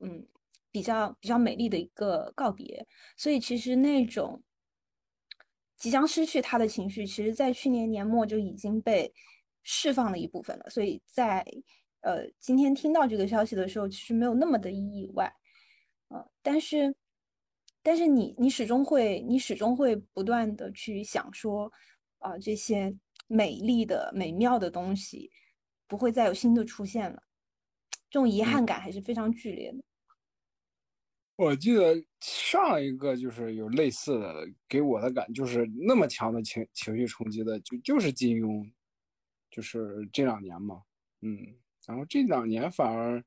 [0.00, 0.27] 嗯
[0.72, 2.85] 比较比较美丽的一个告别。
[3.16, 4.42] 所以其实那种
[5.77, 9.12] 即将失去他的情绪，其实在去年年末就已经被
[9.62, 10.68] 释放了一部分了。
[10.68, 11.46] 所以在
[12.00, 15.33] 呃，今天听到这个消息的时候，其实没有那么的意外，
[16.09, 16.94] 呃，但是，
[17.85, 21.70] 但是你你始终会，你始终会不断的去想说，
[22.18, 22.97] 啊，这些
[23.29, 25.31] 美丽的、美妙的东西
[25.87, 27.23] 不会再有新的出现了，
[28.09, 29.85] 这种遗憾感还是非常剧烈的。
[31.37, 38.66] 我记得上一个就是有类似的，给我的感就是那么强的情情绪冲击的，就就是金庸，
[39.51, 40.83] 就是这两年嘛，
[41.20, 41.55] 嗯。
[41.87, 43.23] 然后这两年反而，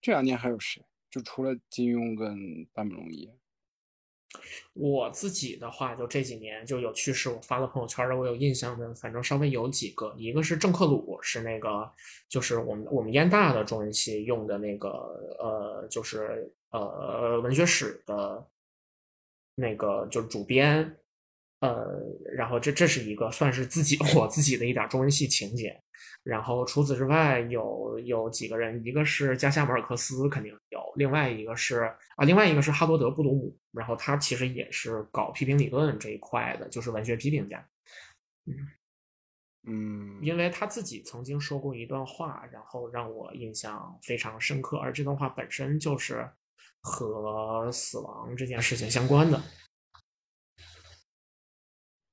[0.00, 0.80] 这两年还有谁？
[1.10, 3.28] 就除了金庸跟坂本龙一。
[4.74, 10.14] 我自己的话，就这几年就有去世，我发了朋友圈的，我有印象的，反正稍微有几个。
[10.16, 11.90] 一个是郑克鲁，是那个，
[12.28, 14.88] 就是我们我们燕大的中文系用的那个，
[15.38, 18.46] 呃，就是呃文学史的，
[19.54, 20.96] 那个就是主编。
[21.60, 21.86] 呃，
[22.34, 25.74] 然后这这是一个算是自己 我自己的一点中文系情节，
[26.22, 37.68] 然后除此之外有有几个人，一个是加夏马尔克斯肯定有，另外一个是啊，另外一个是哈罗德布鲁姆，然后他其实也是搞批评理论这一块的，就是文学批评家，
[38.46, 38.54] 嗯。
[39.68, 40.48] 嗯，因为。
[40.48, 46.30] 他自己曾经说过一段话，然后让我印象非常深刻，而这段话本身就是
[46.80, 49.42] 和死亡这件事情相关的。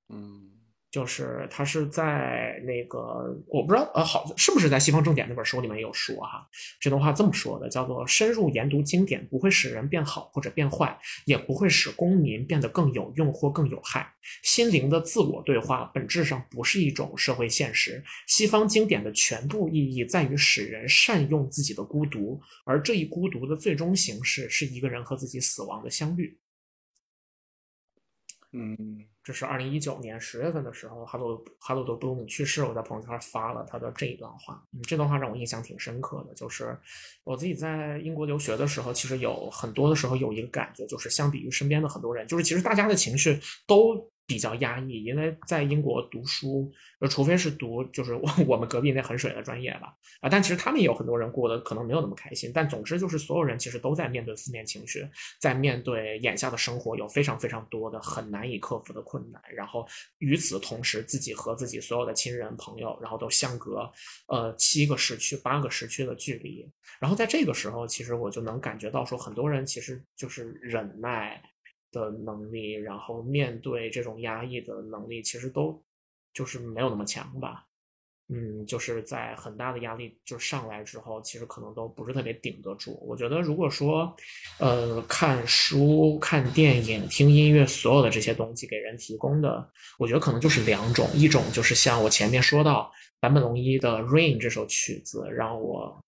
[0.10, 0.53] 嗯，
[0.94, 6.48] 就是他是在那个我不知道呃，好是不是在《西方正典》那本书里面有说哈，
[6.80, 14.08] 这段话这么说的，叫做深入研读经典不会使人变好或者变坏，也不会使公民变得更有用或更有害。
[14.44, 18.04] 心灵的自我对话本质上不是一种社会现实。
[18.28, 26.38] 西方经典的全部意义在于使人善用自己的孤独，而这一孤独的最终形式是一个人和自己死亡的相遇。
[28.52, 29.08] 嗯。
[29.24, 34.62] 这是二零一九年十月份的时候，哈罗哈罗德布鲁姆去世，我在朋友圈发了他的这一段话。
[34.74, 36.78] 嗯，这段话让我印象挺深刻的，就是
[37.24, 44.13] 我自己在英国留学的时候，其实有很多的时候有一个感觉，就是相比于身边的很多人，就是其实大家的情绪都。
[44.26, 52.52] 比较压抑，因为在英国读书，呃，除非是读就是我我们隔壁那衡水的专业吧，啊，但其实他们也有很多人过得可能没有那么开心。
[52.54, 55.08] 但总之就是所有人其实都在面对负面情绪，
[55.40, 59.42] 在面对眼下的生活有非常非常多的很难以克服的困难。
[59.54, 59.86] 然后
[60.20, 63.92] 与此同时，自己和自己所有的亲人朋友，然后都相隔
[64.28, 66.66] 呃七个时区、八个时区的距离。
[67.00, 71.42] 然后在这个时候，其实我就能感觉到说，很多人其实就是忍耐。
[71.94, 75.82] 的能力，然后面对这种压抑的能力，其实都
[76.34, 77.66] 就是没有那么强吧。
[78.30, 82.98] 嗯，就是在很大的压力就上来之后，其实可能都不是特别顶得住。
[83.06, 84.16] 我觉得如果说，
[84.60, 89.70] 呃，看书、看电影、听音乐，所有的这些东西给人提供的，
[90.00, 92.90] 我觉得可能就是两种，一种就是像我前面说到
[93.20, 96.02] 坂本龙一的《Rain》这首曲子，让我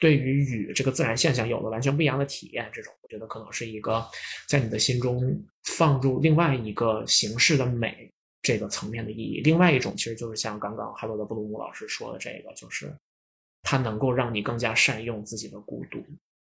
[0.00, 2.68] 对于雨这个自然现象有了完全不一样的体验。
[2.72, 4.04] 这种我觉得可能是一个
[4.48, 8.10] 在你的心中放入另外一个形式的美。
[8.42, 12.90] 这个层面的意义，另外一种其实就是像刚刚哈罗德布鲁姆老师说的，这个就是
[13.60, 16.02] 它能够让你更加善用自己的孤独。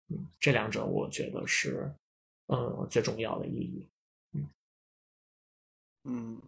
[0.10, 1.92] 嗯，这两者我觉得是
[2.50, 3.88] 嗯最重要的意义。
[4.34, 4.48] 嗯
[6.04, 6.42] 嗯，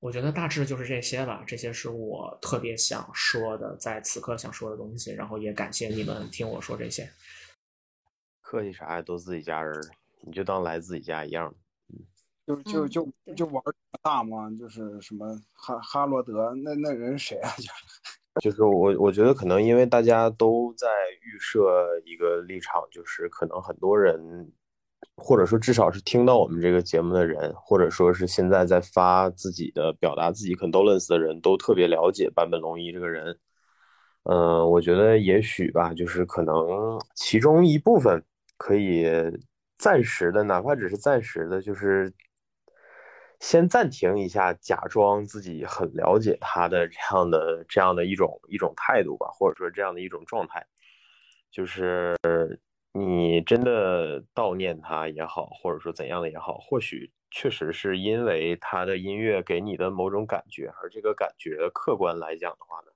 [0.00, 5.12] 我觉得大致就是这些吧，这些是我特别想说的，在此刻想说的东西。
[5.12, 7.08] 然后也感谢你们听我说这些。
[8.40, 9.02] 客气啥呀？
[9.02, 9.78] 都自己家人，
[10.22, 11.54] 你就当来自己家一样。
[12.46, 13.62] 就就就就玩
[14.02, 14.50] 大嘛？
[14.58, 17.52] 就是什么哈哈罗德那那人谁啊？
[18.40, 20.88] 就就是我我觉得可能因为大家都在
[21.20, 24.50] 预设一个立场，就是可能很多人，
[25.20, 33.38] 或者说至少是听到我们这个节目的人，或者说是现在在发自己的表达自己 condolence 的人都特别了解坂本龙一这个人。
[34.24, 38.24] 嗯，我觉得也许吧，就是可能其中一部分
[38.56, 39.06] 可以
[39.78, 42.12] 暂时的，哪怕只是暂时的，就是。
[43.42, 50.62] 先暂停一下，假装自己很了解他的这样的这样的一种一种态度吧，或者说这样的一种状态，
[51.50, 52.14] 就是
[52.92, 62.92] 你真的悼念他也好，或者说怎样的也好，或许确实是因为他的音乐给你的某种感觉，而这个感觉客观来讲的话呢，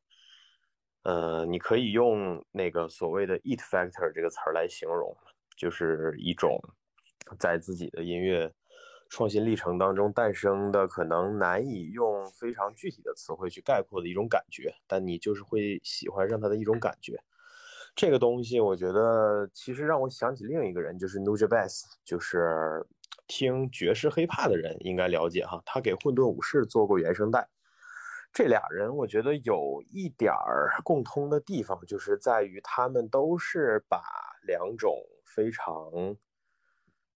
[1.05, 5.17] 呃，你可以用那个所谓的 “it factor” 这个词儿来形容，
[5.57, 6.61] 就是一种
[7.39, 8.53] 在自己的音乐。
[9.11, 17.23] 创新历程当中诞生的可能难以用非常具体的词汇去概括的一种感觉，但你就是会喜欢上它的一种感觉。
[17.95, 22.85] 这个东西，我觉得其实让我想起另一个人，就是 Nujabes，就是
[23.27, 27.49] 听爵士黑怕的人应该了解哈，他给混沌武士做过原声带。
[28.33, 34.03] 这俩人我觉得有一点儿共通的地方，就是在于他们都是把
[34.47, 34.93] 两种
[35.25, 35.73] 非常，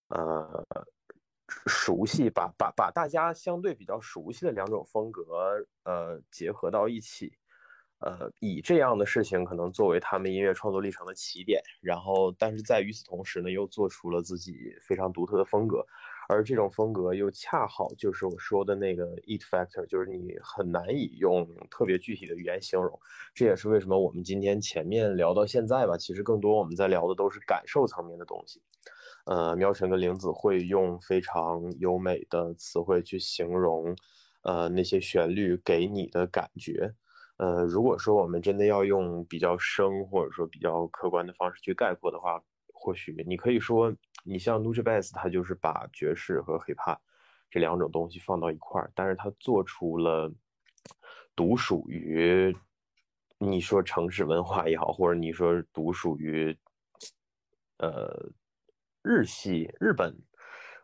[0.09, 0.65] 呃。
[1.67, 7.33] 熟悉把把把大家相对比较熟悉的两种风格，呃，结合到一起，
[8.01, 15.85] 呃，以这样的事情可能作为他们音乐创作历程的起点，然后，但是在与此同时呢，又做出了自己非常独特的风格，
[16.29, 22.97] 而这种风格又恰好就是我说的那个 it factor，就是你很难以用特别具体的语言形容。
[23.35, 28.63] 这也是为什么我们今天前面聊到现在吧，其实更多我们在聊的都是感受层面的东西。
[29.25, 33.97] 呃，喵晨跟玲子会用非常优美的词汇去形容，
[34.43, 36.95] 呃，那些旋律给你的感觉。
[37.39, 42.41] 呃，如果说我们真的要用比较生或者说比较客观的方式去概括的话，
[42.73, 43.93] 或许你可以说，
[44.25, 46.99] 你像 n u j b a s 他就是把爵士和 hiphop
[47.51, 50.31] 这两种东西放到一块儿，但是他做出了
[51.35, 52.55] 独属于
[53.39, 56.57] 你说城市文化也好，或者你说独属于
[57.79, 58.31] 呃。
[59.01, 60.15] 日系日本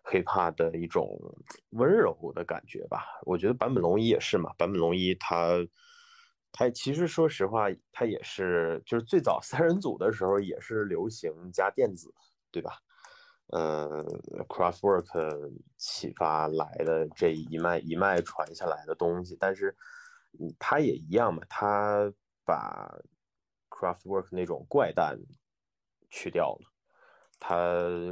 [0.04, 1.18] hiphop 的一种
[1.70, 4.50] 温柔的感觉吧，我觉得坂本龙一也是嘛。
[4.56, 5.58] 坂本龙一他
[6.56, 12.14] 他其实说实话，他也是就是最早三人组的时候也是流行加电子，
[12.52, 12.78] 对吧？
[13.48, 13.90] 嗯
[14.48, 19.76] ，Craftwork 启发来的这一脉一脉传下来的东西，但是
[20.56, 22.12] 他也一样嘛，他
[22.44, 22.88] 把
[23.68, 25.18] Craftwork 那种怪诞
[26.08, 26.73] 去掉了。
[27.40, 27.56] 它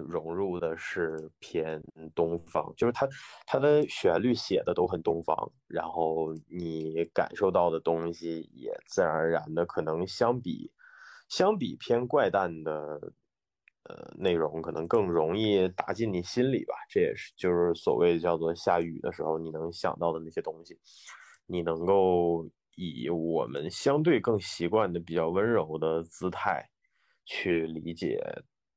[0.08, 1.82] 融入的是偏
[2.14, 3.08] 东方，就是它
[3.46, 10.70] 它的旋律写的都很东方，然后你感受到的东西也自然而然的可能相比
[11.28, 12.72] 相比偏怪诞的
[13.84, 16.74] 呃内容，可能更容易打进你心里吧。
[16.90, 20.78] 这也是就是所谓叫做下雨的时候你能想到的那些东西，
[21.46, 22.46] 你能够
[22.76, 26.68] 以我们相对更习惯的比较温柔的姿态
[27.24, 28.20] 去理解。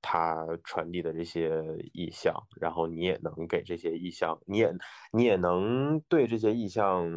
[0.07, 2.31] 他传递的这些意象，
[2.61, 4.71] 然后你也能给这些意象，你也
[5.11, 7.09] 你也能对这些意象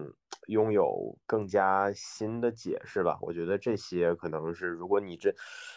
[0.47, 3.18] 拥有更加新的解释吧。
[3.20, 5.34] 我觉得这些可能是，如果你真，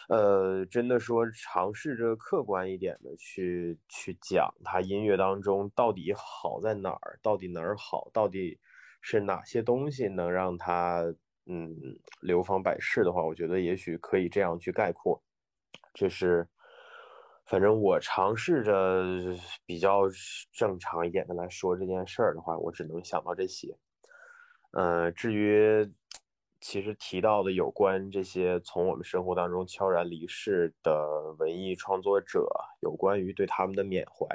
[0.08, 8.58] 呃，真的说尝试着客观一点的去去讲他音乐当中到底好在哪儿，到底哪儿好，到底
[9.02, 11.02] 是哪些东西能让他
[11.44, 11.76] 嗯
[12.22, 15.22] 流芳百世的话，我觉得也许可以这样去概括，
[15.92, 16.48] 这是。
[17.44, 19.04] 反正我尝试着
[19.66, 20.02] 比较
[20.52, 23.76] 正常一点的来说这件事儿的话，我只能想到这些。
[24.72, 25.92] 呃，至于
[26.60, 32.48] 其实提到的有关这些从我们生活当中悄然离世的文艺创作者，
[32.80, 34.26] 有关于对他们的缅怀，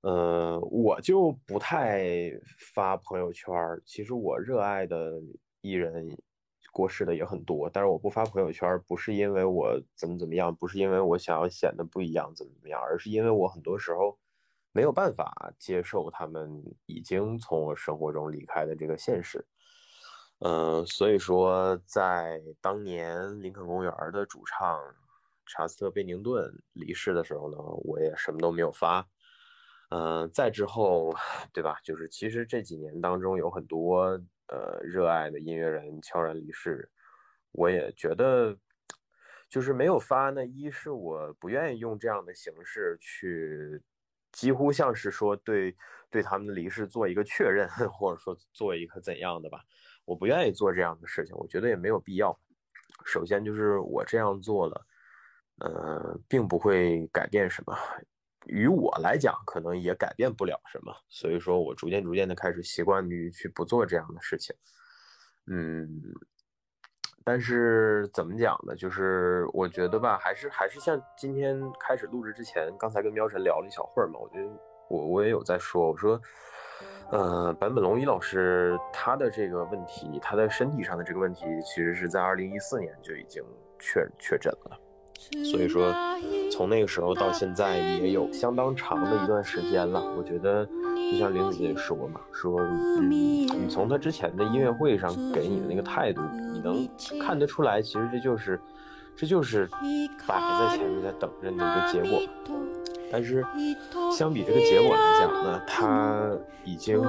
[0.00, 2.32] 呃，我就不太
[2.74, 3.54] 发朋友圈。
[3.84, 5.20] 其实我热爱的
[5.60, 6.08] 艺人
[6.72, 14.18] 过世的也很多，但是我不发朋友圈，不是因为我怎么怎么样，不是因为我想要显得不一样怎么怎么样，而是因为我很多时候。
[14.76, 19.46] 没有办法接受他们已经从我生活中离开的这个现实，
[20.40, 24.80] 嗯，所以说在当年林肯公园的主唱
[25.46, 29.06] 查斯特·贝宁顿离世的时候呢，我也什么都没有发，
[29.90, 31.14] 嗯，再之后，
[31.54, 31.76] 对吧？
[31.84, 36.88] 就是其实这几年当中有很多呃热爱的音乐人悄然离世，
[37.52, 38.56] 我也觉得
[39.48, 43.82] 就是没有发呢，一是我不愿意用这样的形式去。
[44.32, 45.76] 几乎像是说对
[46.10, 49.60] 对他们的离世做一个确认， 或者说做一个怎样的吧？
[50.04, 52.36] 我不愿意做这样的事情，我觉得也没有必要。
[53.04, 54.86] 首先就是我这样做了，
[55.60, 57.76] 呃，并不会改变什么，
[58.46, 60.94] 于我来讲可能也改变不了什么。
[61.08, 64.54] 所以说我逐渐逐渐的开始习惯于去不做这样的事情，
[65.46, 66.00] 嗯。
[67.26, 68.76] 但是怎么讲呢？
[68.76, 74.20] 就是我觉得吧，还是还是像今天开始录制之前，刚才跟喵晨聊了一小会儿嘛。
[74.20, 74.50] 我觉得
[74.90, 76.20] 我我也有在说，我说，
[77.10, 83.42] 呃，坂本龙一老师他的这个问题，他的身体上的这个问题，其实是在二零一四年就已经
[83.78, 84.78] 确确诊了。
[85.44, 85.94] 所以说，
[86.50, 90.02] 从那个时候到现在也有相当长的一段时间了。
[90.16, 90.64] 我觉得，
[91.10, 96.20] 就像林子也说嘛，说，嗯，你从他之前的音乐会上给你的那个态度，
[96.52, 96.88] 你能
[97.20, 98.60] 看得出来，其实这就是，
[99.16, 99.68] 这就是
[100.26, 100.34] 摆
[100.68, 102.20] 在前面在等着你的一个结果。
[103.10, 103.44] 但是，
[104.16, 106.30] 相比这个结果来讲呢，他
[106.64, 107.00] 已经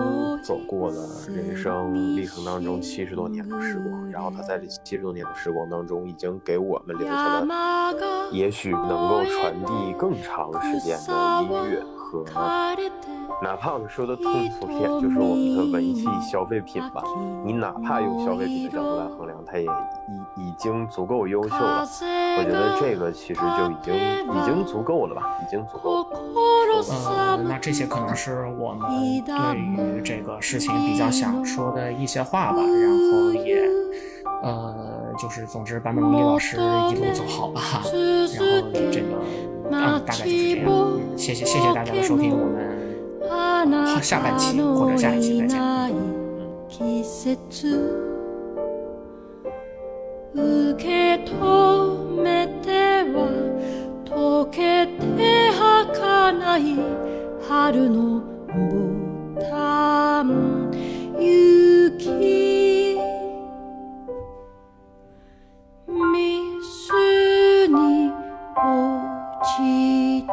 [0.43, 12.23] 走过了人生历程当中七十多年的时光，然后他在这七十多年的时光当中，已经给我们留下了也许能够传递更长时间的音乐和。
[13.43, 17.03] 哪怕我们说的通俗点，就是我们的文艺消费品吧。
[17.43, 21.85] 你哪怕用消费品的角度来衡量，它也已已经足够优秀了。
[22.37, 26.07] 我觉得这个其实就已经已经足够了吧，已经足够。
[27.07, 28.89] 呃，那这些可能是我们
[29.25, 32.57] 对于这个事情比较想说的一些话吧。
[32.57, 33.61] 然后也，
[34.43, 37.61] 呃，就是总之，坂本龙一老师一路走好吧。
[37.83, 39.21] 然后这个，
[39.71, 40.99] 嗯，大概就是这样。
[41.17, 42.74] 谢谢谢谢大家的收听，我们。
[43.28, 45.20] 好，下半期或者下一
[46.68, 47.78] 期再见。
[50.32, 50.88] 受け
[51.24, 53.16] 止めては
[54.04, 56.78] 溶けて儚い
[57.48, 60.70] 春のボタン
[61.18, 62.08] 雪
[65.88, 68.12] 水に
[68.56, 68.62] 落
[69.56, 69.58] ち
[70.28, 70.32] た